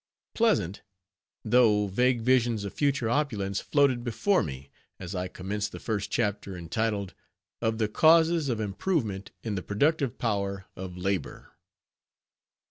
[0.33, 0.81] Pleasant,
[1.45, 6.57] though vague visions of future opulence floated before me, as I commenced the first chapter,
[6.57, 7.13] entitled
[7.63, 11.51] _"Of the causes of improvement in the productive power of labor."